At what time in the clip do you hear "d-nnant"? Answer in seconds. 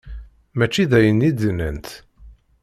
1.31-1.87